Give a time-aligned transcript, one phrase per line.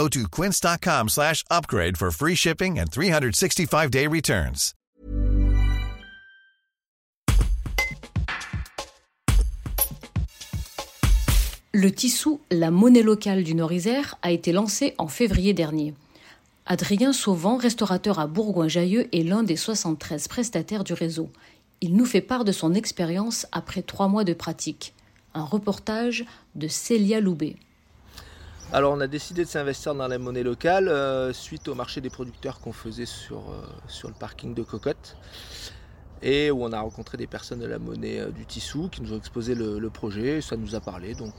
[0.00, 1.08] Go to quince.com
[1.94, 4.72] for free shipping and 365-day returns.
[11.74, 15.92] Le Tissou, la monnaie locale du Nord-Isère, a été lancé en février dernier.
[16.64, 21.28] Adrien Sauvant, restaurateur à Bourgoin-Jallieu, est l'un des 73 prestataires du réseau.
[21.82, 24.94] Il nous fait part de son expérience après trois mois de pratique.
[25.34, 27.56] Un reportage de Célia Loubet.
[28.72, 32.08] Alors on a décidé de s'investir dans la monnaie locale euh, suite au marché des
[32.08, 35.16] producteurs qu'on faisait sur, euh, sur le parking de Cocotte.
[36.22, 39.12] Et où on a rencontré des personnes de la monnaie euh, du Tissou qui nous
[39.12, 41.34] ont exposé le, le projet, ça nous a parlé donc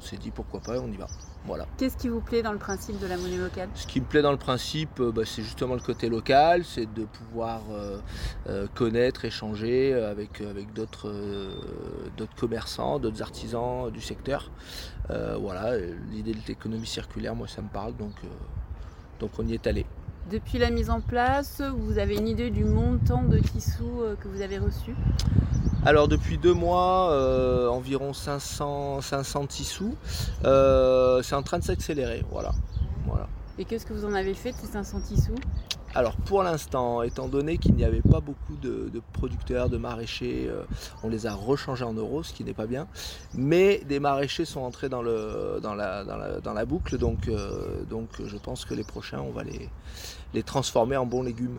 [0.00, 1.06] on s'est dit pourquoi pas, on y va.
[1.44, 1.66] Voilà.
[1.76, 3.68] Qu'est-ce qui vous plaît dans le principe de la monnaie locale?
[3.74, 7.04] Ce qui me plaît dans le principe, bah, c'est justement le côté local, c'est de
[7.04, 7.98] pouvoir euh,
[8.48, 11.52] euh, connaître, échanger avec, avec d'autres, euh,
[12.16, 14.50] d'autres commerçants, d'autres artisans du secteur.
[15.08, 15.76] voilà,
[16.10, 18.14] l'idée de l'économie circulaire, moi ça me parle, donc,
[19.18, 19.84] donc on y est allé.
[20.30, 23.82] Depuis la mise en place, vous avez une idée du montant de tissus
[24.20, 24.94] que vous avez reçu?
[25.86, 29.94] Alors depuis deux mois, euh, environ 500, 500 tissus.
[30.44, 32.22] Euh, c'est en train de s'accélérer.
[32.30, 32.52] Voilà.
[33.06, 33.28] voilà.
[33.58, 35.34] Et qu'est-ce que vous en avez fait de ces 500 tissus
[35.92, 40.62] alors pour l'instant, étant donné qu'il n'y avait pas beaucoup de, producteurs, de maraîchers, euh,
[41.02, 42.86] on les a rechangés en euros, ce qui n'est pas bien.
[43.34, 47.28] Mais des maraîchers sont entrés dans, le, dans, la, dans, la, boucle, donc,
[47.88, 49.68] donc je pense que les prochains, on va les,
[50.32, 51.58] les transformer en bons légumes.